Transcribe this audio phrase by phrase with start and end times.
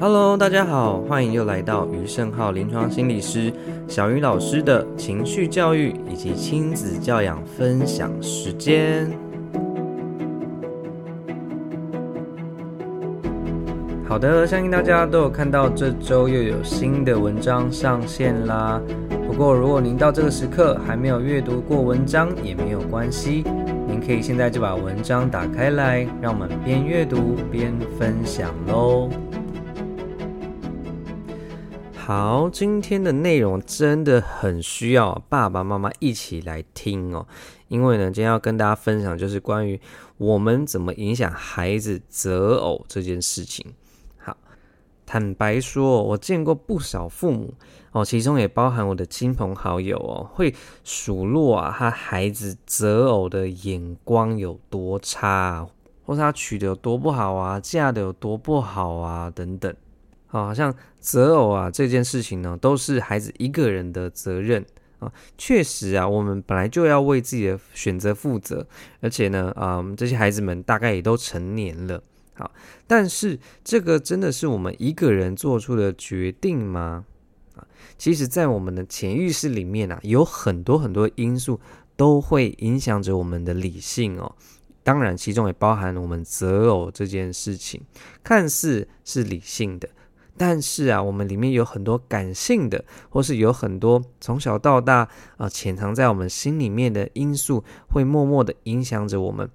[0.00, 3.52] Hello，大家好，欢迎又来到余胜浩临床心理师
[3.88, 9.10] 小余老师的情绪教育以及亲子教养分享时间。
[14.06, 18.80] 好的，相信大家都有看到这周又有新的文章上线啦。
[19.26, 23.42] 不过，如果您到这个时刻还没有阅读过文章，也没有关系，
[23.88, 29.10] 您可以现在就把文章打开来，让我们边阅读边分享喽。
[32.08, 37.26] 好，今天的内容真的很需要爸爸妈妈一起来听哦，
[37.68, 39.78] 因为呢，今天要跟大家分享就是关于
[40.16, 43.74] 我们怎么影响孩子择偶这件事情。
[44.16, 44.34] 好，
[45.04, 47.52] 坦白说，我见过不少父母
[47.92, 55.68] 哦，其中也包含我的亲朋好友哦，会数落啊他孩子择偶的眼光有多差，
[56.06, 59.76] 或是他娶的有多不好啊，嫁的有多不好啊，等等。
[60.28, 64.64] 好像择偶啊这件事情呢，都是孩子一个人的责任
[64.98, 65.12] 啊。
[65.36, 68.66] 确实啊，我们本来就要为自己的选择负责，
[69.00, 72.02] 而且呢，啊，这些孩子们大概也都成年了。
[72.34, 72.50] 好，
[72.86, 77.04] 但是这个真的是我们一个人做出的决定吗？
[77.56, 81.60] 啊，其实，在我们的潜意识里面啊，有很多很多因素
[81.96, 84.32] 都会影响着我们的理性哦。
[84.84, 87.80] 当然，其中也包含我们择偶这件事情，
[88.22, 89.88] 看似是理性的。
[90.38, 99.50] 但是啊，我们里面有很多感性的，或是有很多从小到大啊潜藏在我们心里面的因素，会默默的影响着我们。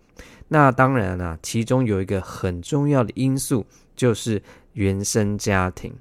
[0.49, 4.43] 那当然啊，其中有一个很重要的因素，就是
[4.73, 5.95] 原生家庭。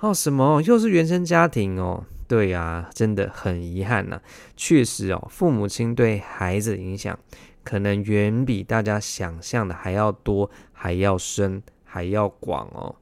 [0.00, 0.60] 哦，什么？
[0.62, 2.04] 又是原生家庭哦？
[2.26, 4.20] 对呀，真的很遗憾呐。
[4.56, 7.16] 确实哦，父母亲对孩子影响，
[7.62, 12.96] 可能远比大家想象的还要多，还要深，还要广哦。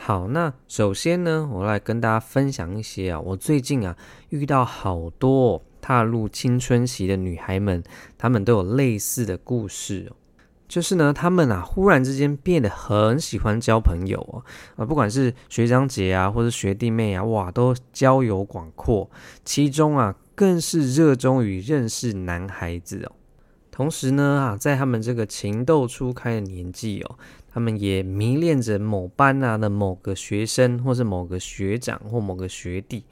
[0.00, 3.94] 好，那首先呢，我来跟大家分享一些啊，我最近啊
[4.30, 7.82] 遇到好多踏入青春期的女孩们，
[8.16, 10.16] 她们都有类似的故事哦。
[10.66, 14.42] 就是呢，她们啊忽然之间变得很喜欢交朋友哦，
[14.76, 19.10] 啊，不管是学长姐啊，或者学弟妹啊，哇，都交友广阔，
[19.44, 23.12] 其中啊更是热衷于认识男孩子哦。
[23.70, 27.18] 同时呢，啊，在他们这个情窦初开的年纪哦。
[27.52, 33.04] 他们也迷恋着某班啊的某个学生，或是某个学长或某个学弟。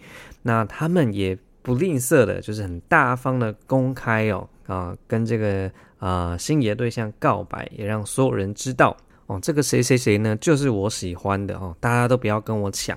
[0.42, 12.96] 那他们也不吝啬的，就是很大方的公开哦啊，跟这个啊心仪的对象告白，也让所有人知道哦，这个谁谁谁呢，就是我喜欢的哦，大家都不要跟我抢。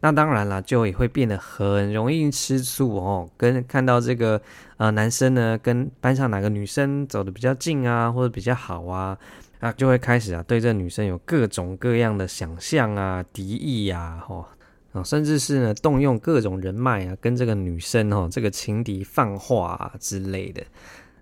[0.00, 4.40] 那当然了，就也会变得很容易吃醋哦，跟看到这个
[4.76, 9.18] 呃男生呢，跟班上哪个女生走得比较近啊，或者比较好啊。
[9.60, 14.46] 啊，就会开始啊，对这女生有各种各样的想象啊、敌意呀，吼
[14.92, 20.62] 啊，甚至是呢，动用各种人脉啊，跟这个女生哦，这个情敌放话啊之类的。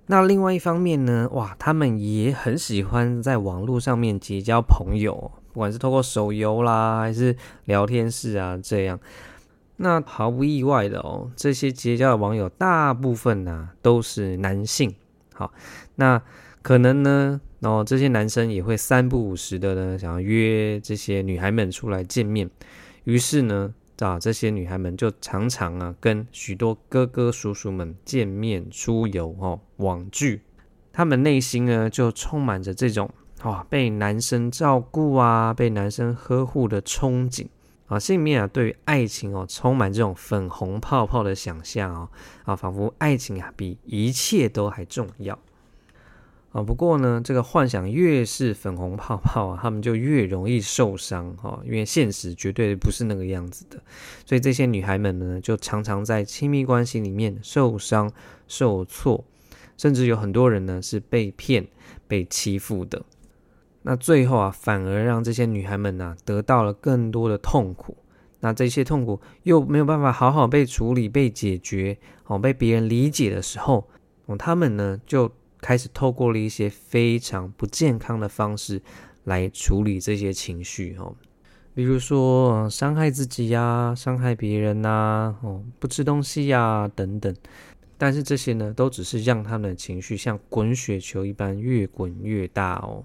[0.09, 7.35] 那另外一方面呢，哇，他们也很喜欢在网络上面结交朋友，不管是透过手游啦，还是
[7.65, 9.01] 聊天室啊这样。
[9.77, 14.95] 那毫不意外的哦，这些结交的网友大部分呢，啊，都是男性。
[15.33, 15.51] 好，
[15.95, 16.21] 那
[16.61, 17.41] 可能呢。
[17.61, 22.51] 然后这些男生也会三不五时的呢，想要约这些女孩们出来见面。
[23.05, 30.43] 于是呢，啊，这些女孩们就常常啊，跟许多哥哥叔叔们见面、出游、哦，网聚。
[30.93, 33.09] 他们内心呢，就充满着这种
[33.47, 37.47] 哇、被男生照顾啊，被男生呵护的憧憬
[37.87, 42.09] 啊，心里面啊，对于爱情哦，充满这种粉红泡泡的想象哦，
[42.43, 45.39] 啊，仿佛爱情啊，比一切都还重要。
[46.51, 53.81] 啊，不过呢，这个幻想越是粉红泡泡啊，他们就越容易受伤哈，因为现实绝对不是那个样子的，
[54.25, 58.11] 所以这些女孩们呢，就常常在亲密关系里面受伤、
[58.49, 59.25] 受挫，
[59.77, 61.65] 甚至有很多人呢是被骗、
[62.09, 63.01] 被欺负的。
[63.87, 67.97] 那最后啊，反而让这些女孩们呢得到了更多的痛苦。
[68.41, 71.97] 那这些痛苦又没有办法好好被处理、被解决，
[72.27, 73.89] 哦，被别人理解的时候，
[74.27, 75.31] 哦，他们呢就。
[75.59, 78.81] 开始透过了一些非常不健康的方式
[79.25, 81.17] 来处理这些情绪哦。
[81.75, 87.35] 比如说伤害自己呀，伤害别人呐，哦，不吃东西呀，等等。
[87.99, 93.03] 但是这些呢，都只是让他们的情绪像滚雪球一般越滚越大哦。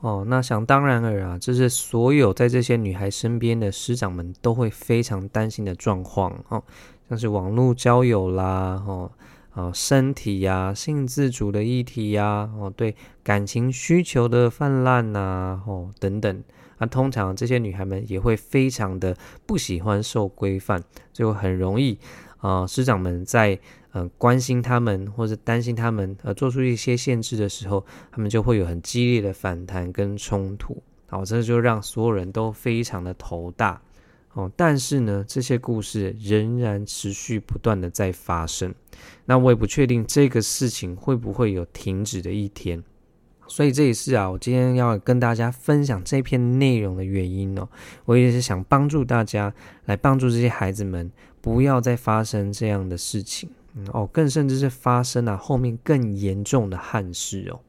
[0.00, 6.62] 哦，那想当然尔啊，这是所有在这些女孩身边的师长们都会非常担心的状况哦，
[7.08, 9.10] 像是网络交友啦，哦，
[9.54, 12.94] 哦，身体呀、性自主的议题呀，哦，对
[13.24, 16.44] 感情需求的泛滥呐，哦，等等。
[16.78, 19.16] 那通常这些女孩们也会非常的
[19.46, 21.98] 不喜欢受规范，就很容易
[22.38, 23.54] 啊、师长们在
[23.92, 33.80] 嗯、呃、关心他们或者担心他们呃做出一些限制的时候，他们就会有很激烈的反弹跟冲突，好，这就让所有人都非常的头大
[34.34, 34.50] 哦。
[34.56, 38.74] 但是呢，这些故事仍然持续不断的在发生，
[39.24, 42.82] 那我也不确定这个事情会不会有停止的一天。
[43.48, 47.68] 所以这也是啊，我今天要跟大家分享这篇内容的原因哦。
[48.04, 49.54] 我也是想帮助大家，
[49.84, 51.10] 来帮助这些孩子们，
[51.40, 53.48] 不要再发生这样的事情，
[53.92, 57.60] 哦，更甚至是发生啊后面更严重的憾事哦。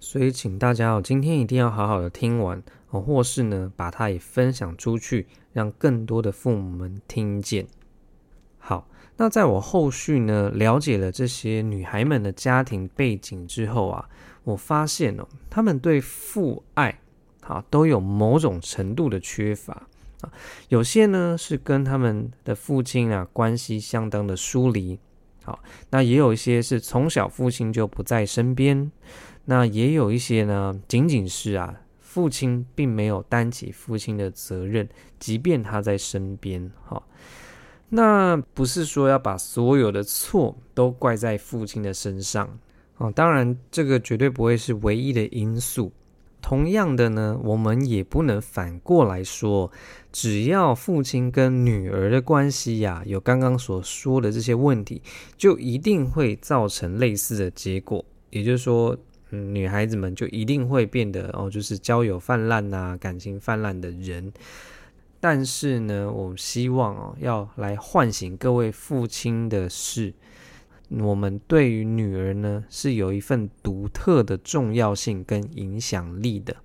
[0.00, 7.66] 所以请大家哦，今天一定要好好的听完哦，或是呢把它也分享出去，让更多的父母们听见。
[8.58, 8.88] 好，
[9.18, 14.08] 那在我后续呢了解了这些女孩们的家庭背景之后啊。
[14.44, 17.00] 我发现哦，他们对父爱
[17.42, 19.86] 啊都有某种程度的缺乏
[20.20, 20.32] 啊，
[20.68, 24.98] 有些呢是跟他们的父亲啊关系相当的疏离，
[25.44, 28.90] 好，那也有一些是从小父亲就不在身边，
[29.44, 37.02] 那也有一些呢仅仅是啊父亲并没有担起父亲的责任，即便他在身边，哈，
[37.90, 42.58] 那不是说要把所有的错都怪在父亲的身上。
[43.02, 45.90] 哦，当然，这个绝对不会是唯一的因素。
[46.40, 49.72] 同样的呢，我们也不能反过来说，
[50.12, 55.02] 只要父亲跟女儿的关系呀，有刚刚所说的这些问题，
[55.36, 58.04] 就一定会造成类似的结果。
[58.30, 58.96] 也就是说，
[59.30, 64.32] 嗯，女孩子们就一定会变得哦，就是交友泛滥呐，感情泛滥的人。
[65.18, 70.14] 但是呢，我希望哦，要来唤醒各位父亲的是。
[71.00, 76.56] 我们对于女儿呢，是有一份独特的重要性跟影响力的。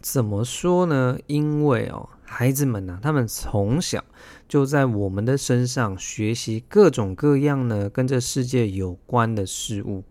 [0.00, 1.18] 怎么说呢？
[1.26, 4.04] 因为哦，孩子们呢、他们从小
[4.46, 10.04] 就在我们的身上学习各种各样呢，跟这世界有关的事物。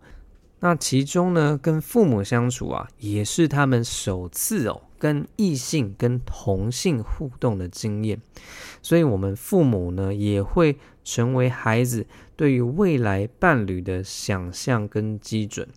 [0.60, 8.22] 那其中呢，跟父母相处啊，也是他们首次哦，跟异性、跟同性互动的经验。
[8.80, 12.06] 所以，我们父母呢，也会成为孩子。
[12.36, 15.68] 对于未来伴侣的想象跟基准，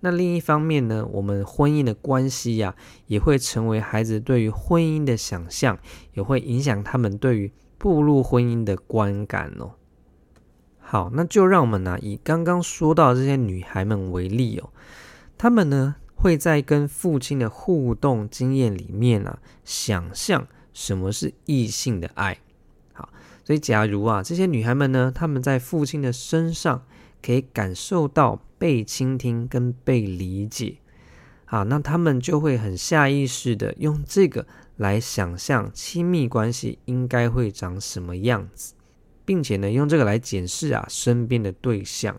[0.00, 2.76] 那另一方面呢，我们婚姻的关系呀、
[3.06, 5.78] 也会成为孩子对于婚姻的想象，
[6.12, 9.72] 也会影响他们对于步入婚姻的观感哦。
[10.78, 14.70] 好，那就让我们呢、啊，以刚刚说到的这些女孩们为例哦，
[15.38, 22.38] 她们呢会在跟父亲的互动经验里面啊，想象什么是异性的爱。
[22.92, 23.08] 好
[23.44, 26.84] 所以，假如啊，这些女孩们呢，她们在父亲的身上
[27.20, 30.76] 可以感受到被倾听跟被理解，
[31.44, 34.46] 好，那她们就会很下意识的用这个
[34.76, 38.74] 来想象亲密关系应该会长什么样子，
[39.24, 42.16] 并且呢，用这个来检视啊身边的对象。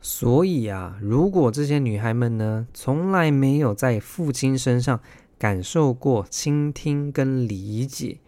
[0.00, 5.00] 所以啊，如果这些女孩们呢，从来没有在父亲身上
[5.38, 8.18] 感受过倾听跟理解。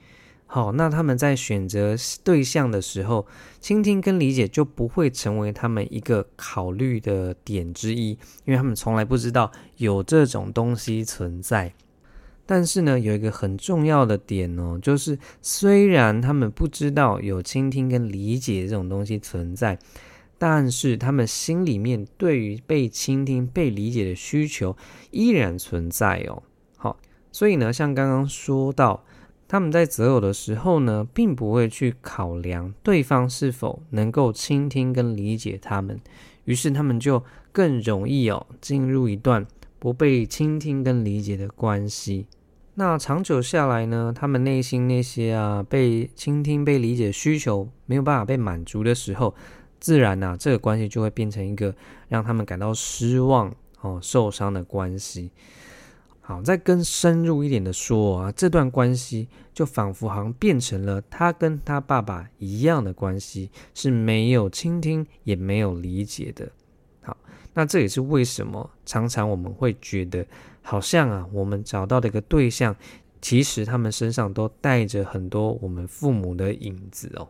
[0.46, 3.26] 好，那他们在选择对象的时候，
[3.58, 8.10] 倾听跟理解就不会成为他们一个考虑的点之一，
[8.44, 11.72] 因为他们从来不知道有这种东西存在。
[12.44, 19.78] 但是呢，有一个很重要的点哦，就是虽然他们不知道有倾听跟理解这种东西存在，
[20.44, 24.76] 但是他们心里面对于被倾听、被理解的需求
[25.12, 26.42] 依然存在哦。
[26.76, 26.98] 好，
[27.30, 29.04] 所以呢，像刚刚说到。
[29.46, 36.00] 他们在择偶的时候呢，并不会去考量对方是否能够倾听跟理解他们，
[36.46, 37.22] 于是他们就
[37.52, 39.46] 更容易哦进入一段
[39.78, 42.26] 不被倾听跟理解的关系。
[42.76, 49.34] 那长久下来呢，他们内心那些啊被倾听、被理解需求没有办法被满足的时候，
[49.82, 51.74] 自然呐、啊，这个关系就会变成一个
[52.08, 55.32] 让他们感到失望哦、受伤的关系。
[56.20, 66.48] 好，再更深入一点的说啊，这段关系就仿佛好像变成了他跟他爸爸一样的关系，是没有倾听也没有理解的。
[67.00, 67.16] 好，
[67.54, 70.24] 那这也是为什么常常我们会觉得
[70.62, 72.76] 好像啊，我们找到的一个对象，
[73.20, 77.28] 其实他们身上都带着很多我们父母的影子哦。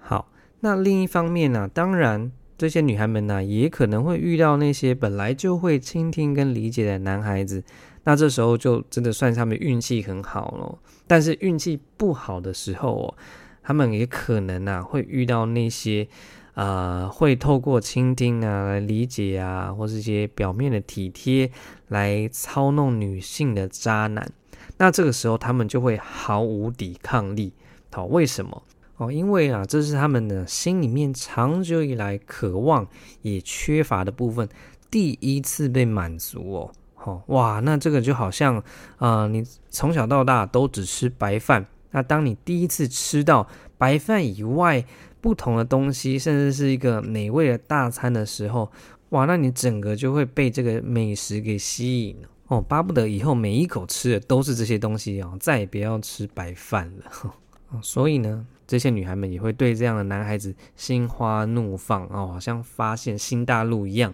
[0.00, 0.28] 好，
[0.62, 7.62] 那另一方面呢、啊，当然这些女孩们呢、也可能会遇到那些本来就会倾听跟理解的男孩子，
[8.04, 10.78] 那这时候就真的算他们运气很好了。
[11.06, 13.14] 但是运气不好的时候哦，
[13.62, 16.08] 他们也可能啊，会遇到那些。
[16.54, 21.50] 呃，会透过倾听啊来理解啊，或是一些表面的体贴
[21.88, 24.30] 来操弄女性的渣男，
[24.76, 27.54] 那这个时候他们就会毫无抵抗力。
[27.90, 28.62] 好，为什么？
[29.02, 32.86] 哦，因为啊，这是他们的心里面长久以来渴望
[33.22, 34.48] 也缺乏的部分，
[34.90, 36.72] 第一次被满足哦。
[36.94, 38.62] 好，哇，那这个就好像
[38.98, 44.84] 啊，你从小到大都只吃白饭，那当你第一次吃到白饭以外。
[45.22, 48.68] 不同的东西，甚至是一个美味的大餐的时候，
[49.10, 52.16] 哇，那你整个就会被这个美食给吸引
[52.48, 57.32] 哦，巴不得以后每一口吃的都是这些东西哦，再也不要吃白饭了。
[57.80, 64.12] 所以呢，这些女孩们也会对这样的男孩子心花怒放哦，好像发现新大陆一样，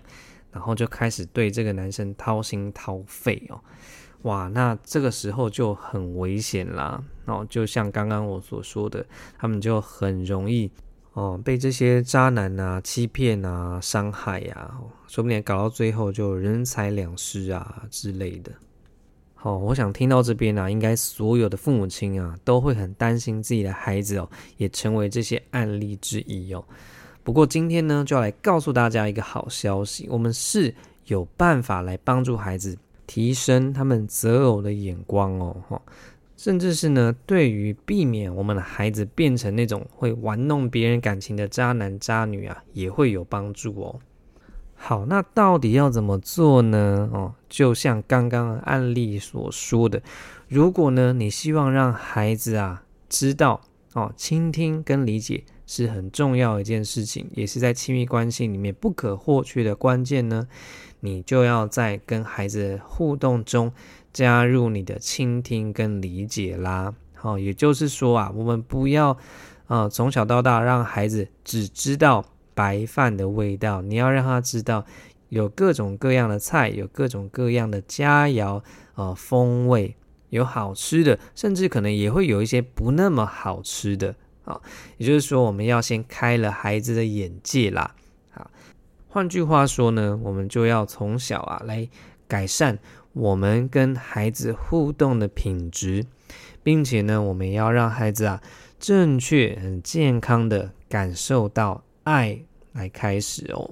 [0.52, 3.61] 然后就开始对这个男生掏心掏肺哦，
[4.23, 9.05] 哇，那这个时候就很危险啦哦，就像刚刚我所说的，
[9.38, 10.71] 他们就很容易。
[11.14, 14.78] 哦，被这些渣男啊欺骗啊、伤害呀、
[15.09, 18.52] 说不定搞到最后就人财两失啊之类的。
[19.40, 26.64] 好、我想听到这边啊，应该所有的父母亲啊都会很担心自己的孩子哦，也成为这些案例之一哦。
[27.23, 30.75] 不过今天呢，就要来告诉大家一个好消息，我们是
[31.07, 32.76] 有办法来帮助孩子
[33.07, 35.57] 提升他们择偶的眼光哦。
[35.68, 35.80] 哦
[36.37, 44.00] 甚至是呢，对于避免我们的孩子变成那种会玩弄别人感情的渣男渣女啊，也会有帮助哦。
[44.78, 47.11] 好，那到底要怎么做呢？
[47.12, 50.00] 哦，就像刚刚案例所说的，
[50.49, 53.61] 如果呢，你希望让孩子啊知道
[53.92, 60.47] 哦，倾听跟理解是很重要一件事情，也是在亲密关系里面不可或缺的关键呢，
[61.00, 63.73] 你就要在跟孩子互动中。
[64.11, 69.16] 加入你的倾听跟理解啦，好，也就是说啊，我们不要
[69.66, 72.25] 啊从小到大让孩子只知道
[72.59, 74.85] 白饭的味道，你要让他知道
[75.29, 78.61] 有各种各样的菜，有各种各样的佳肴
[78.95, 79.95] 啊风味，
[80.31, 84.12] 有好吃的，甚至可能也会有一些不那么好吃的
[84.45, 84.61] 啊。
[84.97, 87.95] 也就是说，我们要先开了孩子的眼界啦。
[88.31, 88.50] 好，
[89.07, 91.88] 换句话说呢，我们就要从小啊来
[92.27, 92.77] 改善。
[93.12, 96.05] 我们跟孩子互动的品质，
[96.65, 98.43] 并且呢，我们要让孩子啊
[98.81, 102.41] 正确、很健康的感受到爱
[102.73, 103.71] 来开始哦。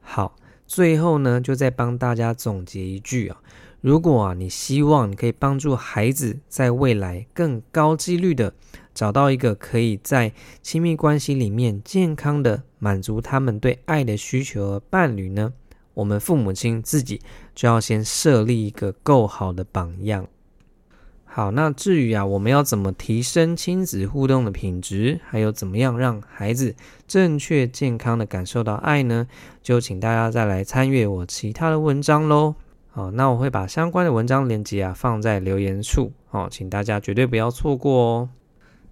[0.00, 3.40] 好，最后呢，就再帮大家总结一句啊：
[3.80, 8.54] 如果啊，你希望你可以帮助孩子在未来更高几率的
[8.94, 15.52] 找到一个可以在亲密关系里面健康的满足他们对爱的需求的伴侣呢，
[15.94, 17.20] 我们父母亲自己
[17.54, 20.26] 就要先设立一个够好的榜样。
[21.36, 26.76] 好，那至于啊，我们要怎么提升亲子互动的品质，还有怎么样让孩子
[27.08, 29.26] 正确健康的感受到爱呢？
[29.60, 32.54] 就请大家再来参阅我其他的文章喽。
[32.92, 38.28] 好，那我会把相关的文章链接啊放在留言处，好，请大家绝对不要错过哦。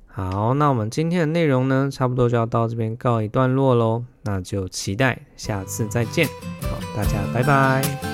[0.08, 4.04] 好，那我们今天的内容呢，差不多就要到这边告一段落喽。
[4.22, 6.26] 那就期待下次再见。
[6.62, 8.12] 好，大家拜拜。